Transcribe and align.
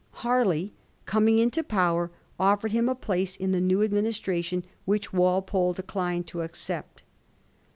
Harley 0.25 0.73
coming 1.05 1.37
into 1.37 1.61
power 1.63 2.09
offered 2.39 2.71
him 2.71 2.89
a 2.89 2.95
place 2.95 3.37
in 3.37 3.51
the 3.51 3.61
new 3.61 3.83
administration, 3.83 4.65
which 4.85 5.13
Walpole 5.13 5.73
declined 5.73 6.25
to 6.25 6.41
accept. 6.41 7.03